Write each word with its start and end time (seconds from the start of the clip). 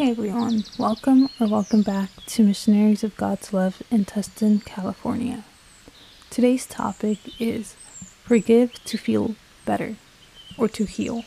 Hey 0.00 0.12
everyone, 0.12 0.64
welcome 0.78 1.28
or 1.38 1.46
welcome 1.46 1.82
back 1.82 2.08
to 2.28 2.42
Missionaries 2.42 3.04
of 3.04 3.18
God's 3.18 3.52
Love 3.52 3.82
in 3.90 4.06
Tustin, 4.06 4.64
California. 4.64 5.44
Today's 6.30 6.64
topic 6.64 7.18
is 7.38 7.76
forgive 8.24 8.82
to 8.84 8.96
feel 8.96 9.34
better 9.66 9.96
or 10.56 10.68
to 10.68 10.86
heal. 10.86 11.26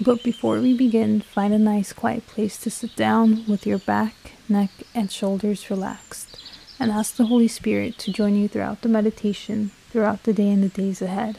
But 0.00 0.24
before 0.24 0.58
we 0.58 0.76
begin, 0.76 1.20
find 1.20 1.54
a 1.54 1.58
nice 1.60 1.92
quiet 1.92 2.26
place 2.26 2.58
to 2.58 2.68
sit 2.68 2.96
down 2.96 3.44
with 3.46 3.64
your 3.64 3.78
back, 3.78 4.32
neck, 4.48 4.70
and 4.92 5.12
shoulders 5.12 5.70
relaxed 5.70 6.36
and 6.80 6.90
ask 6.90 7.14
the 7.14 7.26
Holy 7.26 7.46
Spirit 7.46 7.96
to 7.98 8.12
join 8.12 8.34
you 8.34 8.48
throughout 8.48 8.82
the 8.82 8.88
meditation, 8.88 9.70
throughout 9.90 10.24
the 10.24 10.32
day 10.32 10.50
and 10.50 10.64
the 10.64 10.68
days 10.68 11.00
ahead. 11.00 11.38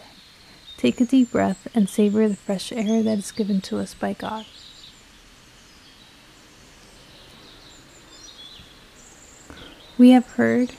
Take 0.78 1.02
a 1.02 1.06
deep 1.06 1.34
breath 1.34 1.68
and 1.76 1.90
savor 1.90 2.30
the 2.30 2.38
fresh 2.38 2.72
air 2.72 3.04
that 3.04 3.18
is 3.18 3.34
given 3.34 3.60
to 3.60 3.80
us 3.80 3.94
by 3.94 4.14
God. 4.14 4.46
We 9.96 10.10
have 10.10 10.26
heard 10.32 10.72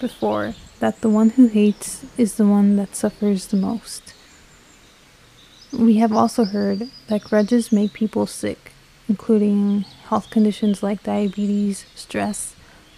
before 0.00 0.54
that 0.80 1.00
the 1.00 1.08
one 1.08 1.30
who 1.30 1.46
hates 1.46 2.04
is 2.16 2.34
the 2.34 2.46
one 2.46 2.74
that 2.76 2.96
suffers 2.96 3.46
the 3.46 3.56
most. 3.56 4.14
We 5.72 5.98
have 5.98 6.12
also 6.12 6.44
heard 6.44 6.90
that 7.06 7.22
grudges 7.22 7.70
make 7.70 7.92
people 7.92 8.26
sick, 8.26 8.72
including 9.08 9.82
health 10.08 10.30
conditions 10.30 10.82
like 10.82 11.04
diabetes, 11.04 11.86
stress, 11.94 12.56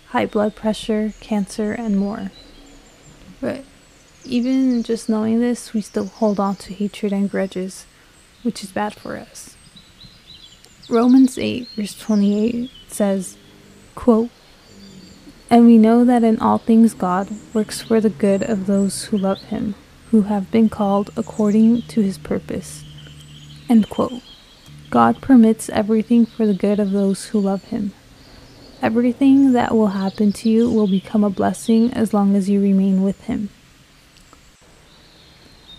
high 0.08 0.26
blood 0.26 0.56
pressure, 0.56 1.12
cancer, 1.20 1.72
and 1.72 1.98
more. 1.98 2.30
But 3.40 3.64
even 4.24 4.82
just 4.82 5.10
knowing 5.10 5.40
this, 5.40 5.74
we 5.74 5.82
still 5.82 6.06
hold 6.06 6.40
on 6.40 6.56
to 6.56 6.72
hatred 6.72 7.12
and 7.12 7.30
grudges, 7.30 7.84
which 8.42 8.64
is 8.64 8.72
bad 8.72 8.94
for 8.94 9.18
us. 9.18 9.56
Romans 10.88 11.36
8, 11.36 11.68
verse 11.76 11.98
28 11.98 12.70
says, 12.88 13.36
quote, 13.94 14.30
and 15.50 15.66
we 15.66 15.76
know 15.76 16.04
that 16.04 16.22
in 16.22 16.38
all 16.38 16.58
things 16.58 16.94
God 16.94 17.28
works 17.52 17.82
for 17.82 18.00
the 18.00 18.08
good 18.08 18.42
of 18.44 18.66
those 18.66 19.06
who 19.06 19.18
love 19.18 19.42
him, 19.42 19.74
who 20.12 20.22
have 20.22 20.50
been 20.52 20.68
called 20.68 21.10
according 21.16 21.82
to 21.82 22.00
his 22.00 22.16
purpose. 22.16 22.84
God 24.90 25.20
permits 25.20 25.68
everything 25.68 26.24
for 26.24 26.46
the 26.46 26.54
good 26.54 26.78
of 26.78 26.92
those 26.92 27.26
who 27.26 27.40
love 27.40 27.64
him. 27.64 27.92
Everything 28.80 29.52
that 29.52 29.74
will 29.74 29.88
happen 29.88 30.32
to 30.32 30.48
you 30.48 30.70
will 30.70 30.88
become 30.88 31.24
a 31.24 31.30
blessing 31.30 31.92
as 31.92 32.14
long 32.14 32.34
as 32.34 32.48
you 32.48 32.60
remain 32.60 33.02
with 33.02 33.24
him. 33.24 33.50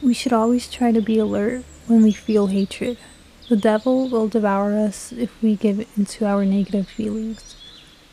We 0.03 0.13
should 0.13 0.33
always 0.33 0.69
try 0.69 0.91
to 0.91 1.01
be 1.01 1.17
alert 1.17 1.63
when 1.87 2.03
we 2.03 2.11
feel 2.11 2.47
hatred. 2.47 2.97
The 3.49 3.55
devil 3.55 4.09
will 4.09 4.27
devour 4.27 4.77
us 4.77 5.11
if 5.11 5.31
we 5.41 5.55
give 5.55 5.87
into 5.97 6.25
our 6.25 6.45
negative 6.45 6.87
feelings. 6.87 7.55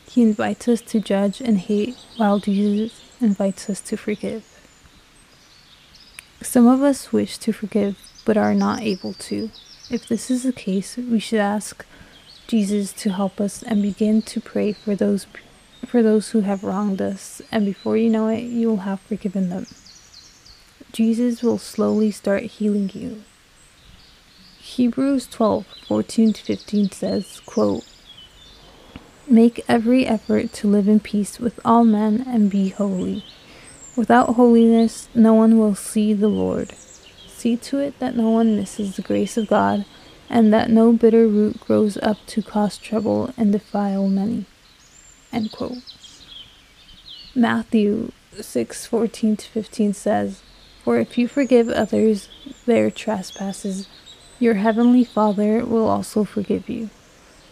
He 0.09 0.23
invites 0.23 0.67
us 0.67 0.81
to 0.81 0.99
judge 0.99 1.39
and 1.39 1.59
hate, 1.59 1.95
while 2.17 2.39
Jesus 2.39 2.99
invites 3.21 3.69
us 3.69 3.79
to 3.81 3.95
forgive. 3.95 4.43
Some 6.41 6.67
of 6.67 6.81
us 6.81 7.13
wish 7.13 7.37
to 7.39 7.51
forgive 7.51 7.97
but 8.25 8.37
are 8.37 8.55
not 8.55 8.81
able 8.81 9.13
to. 9.13 9.51
If 9.89 10.07
this 10.07 10.31
is 10.31 10.43
the 10.43 10.53
case, 10.53 10.97
we 10.97 11.19
should 11.19 11.39
ask 11.39 11.85
Jesus 12.47 12.91
to 12.93 13.11
help 13.11 13.39
us 13.39 13.61
and 13.61 13.81
begin 13.81 14.21
to 14.23 14.41
pray 14.41 14.73
for 14.73 14.95
those 14.95 15.27
for 15.85 16.03
those 16.03 16.31
who 16.31 16.41
have 16.41 16.63
wronged 16.63 17.01
us, 17.01 17.41
and 17.51 17.65
before 17.65 17.95
you 17.95 18.09
know 18.09 18.27
it, 18.27 18.41
you 18.41 18.67
will 18.67 18.77
have 18.77 18.99
forgiven 18.99 19.49
them. 19.49 19.65
Jesus 20.91 21.41
will 21.41 21.57
slowly 21.57 22.11
start 22.11 22.43
healing 22.43 22.91
you. 22.93 23.23
Hebrews 24.59 25.27
12, 25.27 25.65
14 25.87 26.33
to 26.33 26.43
15 26.43 26.91
says, 26.91 27.41
quote, 27.45 27.85
Make 29.31 29.63
every 29.67 30.07
effort 30.07 30.53
to 30.53 30.67
live 30.67 30.87
in 30.87 30.99
peace 30.99 31.39
with 31.39 31.59
all 31.63 31.83
men 31.83 32.25
and 32.27 32.49
be 32.49 32.69
holy. 32.69 33.23
Without 33.95 34.33
holiness, 34.35 35.07
no 35.13 35.35
one 35.35 35.59
will 35.59 35.75
see 35.75 36.13
the 36.13 36.27
Lord. 36.27 36.73
See 37.27 37.55
to 37.57 37.77
it 37.77 37.99
that 37.99 38.17
no 38.17 38.31
one 38.31 38.55
misses 38.55 38.95
the 38.95 39.03
grace 39.03 39.37
of 39.37 39.47
God, 39.47 39.85
and 40.31 40.51
that 40.51 40.71
no 40.71 40.93
bitter 40.93 41.27
root 41.27 41.59
grows 41.59 41.95
up 41.97 42.17
to 42.25 42.41
cause 42.41 42.79
trouble 42.79 43.31
and 43.37 43.51
defile 43.51 44.07
many. 44.07 44.45
Matthew 47.35 48.11
6:14 48.41 49.37
to 49.37 49.47
15 49.47 49.93
says, 49.93 50.41
"For 50.83 50.97
if 50.97 51.19
you 51.19 51.27
forgive 51.27 51.69
others 51.69 52.29
their 52.65 52.89
trespasses, 52.89 53.87
your 54.39 54.55
heavenly 54.55 55.03
Father 55.03 55.63
will 55.63 55.87
also 55.87 56.23
forgive 56.23 56.67
you." 56.67 56.89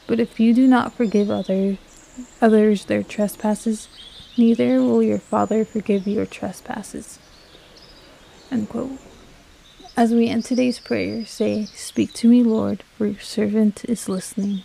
But 0.08 0.20
if 0.20 0.40
you 0.40 0.54
do 0.54 0.68
not 0.68 0.94
forgive 0.94 1.30
others, 1.30 1.78
others 2.42 2.86
their 2.86 3.04
trespasses, 3.04 3.90
neither 4.38 4.82
will 4.82 5.04
your 5.04 5.20
Father 5.20 5.66
forgive 5.66 6.08
your 6.08 6.26
trespasses. 6.26 7.20
As 9.98 10.14
we 10.14 10.30
end 10.30 10.46
today's 10.46 10.80
prayer, 10.80 11.26
say, 11.26 11.66
Speak 11.66 12.14
to 12.14 12.30
me, 12.30 12.44
Lord, 12.44 12.84
for 12.98 13.08
your 13.08 13.20
servant 13.20 13.84
is 13.86 14.08
listening. 14.08 14.64